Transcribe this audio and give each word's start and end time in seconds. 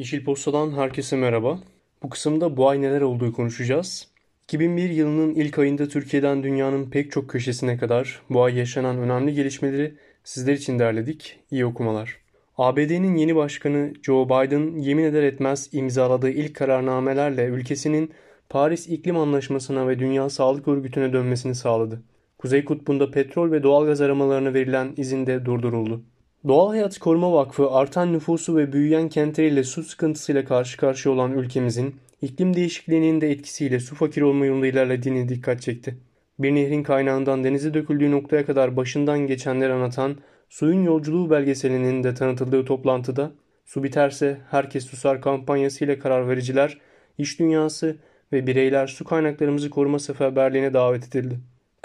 Yeşil 0.00 0.24
Posta'dan 0.24 0.72
herkese 0.72 1.16
merhaba. 1.16 1.60
Bu 2.02 2.08
kısımda 2.08 2.56
bu 2.56 2.68
ay 2.68 2.80
neler 2.80 3.00
olduğu 3.00 3.32
konuşacağız. 3.32 4.08
2001 4.44 4.90
yılının 4.90 5.34
ilk 5.34 5.58
ayında 5.58 5.88
Türkiye'den 5.88 6.42
dünyanın 6.42 6.90
pek 6.90 7.12
çok 7.12 7.30
köşesine 7.30 7.76
kadar 7.76 8.22
bu 8.30 8.42
ay 8.42 8.58
yaşanan 8.58 8.98
önemli 8.98 9.34
gelişmeleri 9.34 9.94
sizler 10.24 10.52
için 10.52 10.78
derledik. 10.78 11.38
İyi 11.50 11.66
okumalar. 11.66 12.16
ABD'nin 12.58 13.16
yeni 13.16 13.36
başkanı 13.36 13.92
Joe 14.02 14.26
Biden 14.26 14.78
yemin 14.78 15.04
eder 15.04 15.22
etmez 15.22 15.68
imzaladığı 15.72 16.30
ilk 16.30 16.56
kararnamelerle 16.56 17.44
ülkesinin 17.44 18.10
Paris 18.48 18.88
İklim 18.88 19.16
Anlaşması'na 19.16 19.88
ve 19.88 19.98
Dünya 19.98 20.30
Sağlık 20.30 20.68
Örgütü'ne 20.68 21.12
dönmesini 21.12 21.54
sağladı. 21.54 22.02
Kuzey 22.38 22.64
Kutbu'nda 22.64 23.10
petrol 23.10 23.50
ve 23.50 23.62
doğalgaz 23.62 24.00
aramalarına 24.00 24.54
verilen 24.54 24.94
izin 24.96 25.26
de 25.26 25.44
durduruldu. 25.44 26.02
Doğal 26.48 26.68
Hayat 26.68 26.98
Koruma 26.98 27.32
Vakfı 27.32 27.70
artan 27.70 28.12
nüfusu 28.12 28.56
ve 28.56 28.72
büyüyen 28.72 29.08
kentleriyle 29.08 29.64
su 29.64 29.82
sıkıntısıyla 29.82 30.44
karşı 30.44 30.76
karşıya 30.76 31.14
olan 31.14 31.32
ülkemizin 31.32 31.94
iklim 32.22 32.56
değişikliğinin 32.56 33.20
de 33.20 33.30
etkisiyle 33.30 33.80
su 33.80 33.94
fakir 33.94 34.22
olma 34.22 34.46
yolunda 34.46 34.66
ilerlediğini 34.66 35.28
dikkat 35.28 35.62
çekti. 35.62 35.96
Bir 36.38 36.54
nehrin 36.54 36.82
kaynağından 36.82 37.44
denize 37.44 37.74
döküldüğü 37.74 38.10
noktaya 38.10 38.46
kadar 38.46 38.76
başından 38.76 39.18
geçenleri 39.18 39.72
anlatan 39.72 40.16
Suyun 40.48 40.82
Yolculuğu 40.82 41.30
belgeselinin 41.30 42.04
de 42.04 42.14
tanıtıldığı 42.14 42.64
toplantıda 42.64 43.32
su 43.66 43.82
biterse 43.82 44.40
herkes 44.50 44.86
susar 44.86 45.20
kampanyasıyla 45.20 45.98
karar 45.98 46.28
vericiler, 46.28 46.78
iş 47.18 47.38
dünyası 47.38 47.96
ve 48.32 48.46
bireyler 48.46 48.86
su 48.86 49.04
kaynaklarımızı 49.04 49.70
koruma 49.70 49.98
seferberliğine 49.98 50.74
davet 50.74 51.08
edildi. 51.08 51.40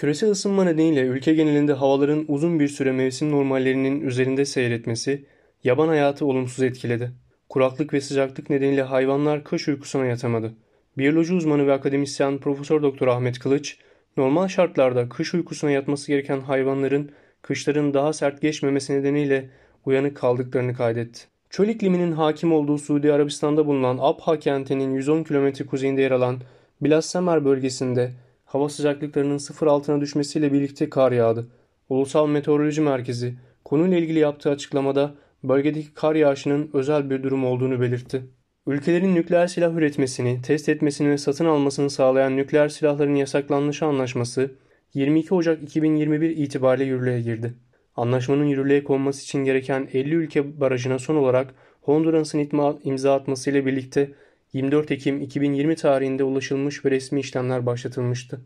Küresel 0.06 0.32
ısınma 0.32 0.64
nedeniyle 0.64 1.02
ülke 1.02 1.34
genelinde 1.34 1.74
havaların 1.74 2.26
uzun 2.28 2.60
bir 2.60 2.68
süre 2.68 2.92
mevsim 2.92 3.32
normallerinin 3.32 4.02
üzerinde 4.02 4.46
seyretmesi 4.46 5.26
yaban 5.64 5.88
hayatı 5.88 6.26
olumsuz 6.26 6.64
etkiledi. 6.64 7.12
Kuraklık 7.50 7.94
ve 7.94 8.02
sıcaklık 8.02 8.50
nedeniyle 8.50 8.82
hayvanlar 8.84 9.44
kış 9.44 9.68
uykusuna 9.68 10.06
yatamadı. 10.06 10.54
Biyoloji 10.98 11.34
uzmanı 11.34 11.68
ve 11.68 11.74
akademisyen 11.74 12.38
Profesör 12.38 12.82
Doktor 12.82 13.08
Ahmet 13.08 13.40
Kılıç, 13.40 13.78
normal 14.18 14.48
şartlarda 14.48 15.10
kış 15.10 15.34
uykusuna 15.34 15.72
yatması 15.72 16.08
gereken 16.08 16.40
hayvanların 16.40 17.12
kışların 17.42 17.94
daha 17.94 18.14
sert 18.14 18.42
geçmemesi 18.42 18.94
nedeniyle 18.94 19.50
uyanık 19.86 20.18
kaldıklarını 20.18 20.74
kaydetti. 20.74 21.22
Çöl 21.50 21.68
ikliminin 21.68 22.12
hakim 22.12 22.54
olduğu 22.54 22.78
Suudi 22.78 23.14
Arabistan'da 23.14 23.68
bulunan 23.68 23.98
Abha 24.02 24.40
kentinin 24.40 24.94
110 24.94 25.24
km 25.24 25.66
kuzeyinde 25.70 26.02
yer 26.02 26.12
alan 26.12 26.42
Bilassemer 26.82 27.46
bölgesinde 27.46 28.12
hava 28.56 28.70
sıcaklıklarının 28.70 29.38
sıfır 29.38 29.68
altına 29.68 30.02
düşmesiyle 30.02 30.54
birlikte 30.54 30.90
kar 30.90 31.12
yağdı. 31.12 31.48
Ulusal 31.90 32.28
Meteoroloji 32.28 32.82
Merkezi 32.82 33.36
konuyla 33.66 33.98
ilgili 33.98 34.20
yaptığı 34.20 34.50
açıklamada 34.50 35.14
bölgedeki 35.44 35.94
kar 35.94 36.16
yağışının 36.16 36.70
özel 36.74 37.10
bir 37.10 37.24
durum 37.24 37.46
olduğunu 37.46 37.82
belirtti. 37.82 38.26
Ülkelerin 38.68 39.16
nükleer 39.16 39.48
silah 39.48 39.74
üretmesini, 39.74 40.42
test 40.42 40.70
etmesini 40.70 41.10
ve 41.10 41.18
satın 41.18 41.46
almasını 41.46 41.90
sağlayan 41.90 42.38
nükleer 42.38 42.70
silahların 42.70 43.16
yasaklanması 43.16 43.86
anlaşması 43.86 44.52
22 44.94 45.34
Ocak 45.34 45.64
2021 45.64 46.30
itibariyle 46.30 46.86
yürürlüğe 46.90 47.22
girdi. 47.22 47.54
Anlaşmanın 47.96 48.46
yürürlüğe 48.46 48.84
konması 48.84 49.24
için 49.24 49.44
gereken 49.44 49.90
50 49.94 50.16
ülke 50.16 50.60
barajına 50.60 51.00
son 51.00 51.16
olarak 51.16 51.54
Honduras'ın 51.82 52.50
imza 52.84 53.16
atmasıyla 53.16 53.66
birlikte 53.66 54.12
24 54.54 54.92
Ekim 54.92 55.22
2020 55.22 55.76
tarihinde 55.76 56.24
ulaşılmış 56.24 56.86
ve 56.86 56.92
resmi 56.92 57.20
işlemler 57.20 57.66
başlatılmıştı. 57.66 58.42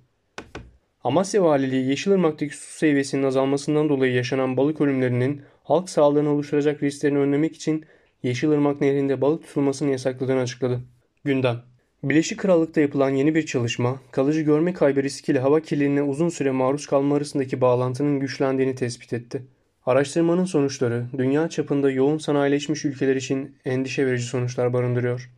Amasya 1.03 1.43
Valiliği 1.43 1.89
Yeşilırmak'taki 1.89 2.57
su 2.57 2.77
seviyesinin 2.77 3.23
azalmasından 3.23 3.89
dolayı 3.89 4.13
yaşanan 4.13 4.57
balık 4.57 4.81
ölümlerinin 4.81 5.41
halk 5.63 5.89
sağlığına 5.89 6.29
oluşturacak 6.29 6.83
risklerini 6.83 7.17
önlemek 7.17 7.55
için 7.55 7.85
Yeşilırmak 8.23 8.81
Nehri'nde 8.81 9.21
balık 9.21 9.47
tutulmasını 9.47 9.91
yasakladığını 9.91 10.39
açıkladı. 10.39 10.81
Gündem 11.23 11.61
Birleşik 12.03 12.39
Krallık'ta 12.39 12.81
yapılan 12.81 13.09
yeni 13.09 13.35
bir 13.35 13.45
çalışma, 13.45 13.99
kalıcı 14.11 14.41
görme 14.41 14.73
kaybı 14.73 15.03
riskiyle 15.03 15.39
hava 15.39 15.59
kirliliğine 15.59 16.01
uzun 16.01 16.29
süre 16.29 16.51
maruz 16.51 16.87
kalma 16.87 17.15
arasındaki 17.15 17.61
bağlantının 17.61 18.19
güçlendiğini 18.19 18.75
tespit 18.75 19.13
etti. 19.13 19.43
Araştırmanın 19.85 20.45
sonuçları, 20.45 21.05
dünya 21.17 21.49
çapında 21.49 21.91
yoğun 21.91 22.17
sanayileşmiş 22.17 22.85
ülkeler 22.85 23.15
için 23.15 23.55
endişe 23.65 24.05
verici 24.05 24.23
sonuçlar 24.23 24.73
barındırıyor. 24.73 25.29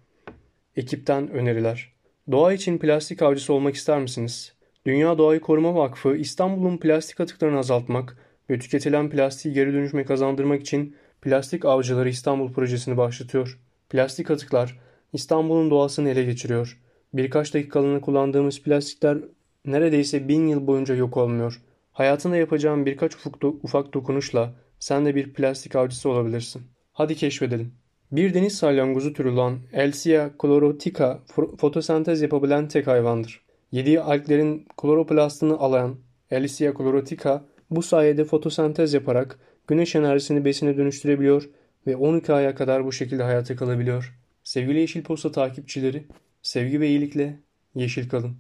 Ekipten 0.76 1.32
öneriler. 1.32 1.94
Doğa 2.32 2.54
için 2.54 2.78
plastik 2.78 3.22
avcısı 3.22 3.54
olmak 3.54 3.76
ister 3.76 4.00
misiniz? 4.00 4.54
Dünya 4.86 5.18
Doğayı 5.18 5.40
Koruma 5.40 5.76
Vakfı 5.76 6.16
İstanbul'un 6.16 6.78
plastik 6.78 7.20
atıklarını 7.20 7.60
azaltmak 7.60 8.18
ve 8.50 8.60
tüketilen 8.60 9.10
plastiği 9.10 9.54
geri 9.54 9.74
dönüşme 9.74 10.06
kazandırmak 10.06 10.62
için 10.62 10.96
Plastik 11.22 11.66
Avcıları 11.66 12.10
İstanbul 12.10 12.54
projesini 12.54 12.98
başlatıyor. 12.98 13.60
Plastik 13.90 14.32
atıklar 14.32 14.80
İstanbul'un 15.14 15.70
doğasını 15.70 16.10
ele 16.10 16.24
geçiriyor. 16.24 16.80
Birkaç 17.14 17.54
dakikalığına 17.54 18.02
kullandığımız 18.02 18.62
plastikler 18.62 19.18
neredeyse 19.66 20.28
bin 20.28 20.48
yıl 20.48 20.68
boyunca 20.68 20.96
yok 20.96 21.18
olmuyor. 21.18 21.62
Hayatında 21.92 22.36
yapacağın 22.36 22.86
birkaç 22.86 23.16
ufak, 23.16 23.42
do 23.42 23.56
ufak 23.64 23.94
dokunuşla 23.94 24.54
sen 24.80 25.06
de 25.06 25.16
bir 25.16 25.34
plastik 25.34 25.76
avcısı 25.76 26.10
olabilirsin. 26.10 26.62
Hadi 26.94 27.16
keşfedelim. 27.16 27.81
Bir 28.12 28.34
deniz 28.34 28.56
salyangozu 28.56 29.14
türü 29.14 29.30
olan 29.30 29.60
Elsia 29.74 30.30
chlorotica 30.42 31.20
fotosentez 31.58 32.22
yapabilen 32.22 32.68
tek 32.68 32.88
hayvandır. 32.88 33.42
Yediği 33.72 34.02
alglerin 34.02 34.66
kloroplastını 34.78 35.58
alan 35.58 35.96
Elsia 36.32 36.74
chlorotica 36.74 37.46
bu 37.70 37.82
sayede 37.82 38.24
fotosentez 38.24 38.94
yaparak 38.94 39.40
güneş 39.68 39.96
enerjisini 39.96 40.46
besine 40.46 40.78
dönüştürebiliyor 40.78 41.50
ve 41.88 41.96
12 41.96 42.34
aya 42.34 42.56
kadar 42.56 42.86
bu 42.86 42.92
şekilde 42.92 43.24
hayata 43.24 43.56
kalabiliyor. 43.56 44.18
Sevgili 44.44 44.80
Yeşil 44.80 45.04
Posta 45.04 45.32
takipçileri, 45.32 46.08
sevgi 46.42 46.80
ve 46.80 46.88
iyilikle 46.88 47.40
yeşil 47.76 48.10
kalın. 48.10 48.38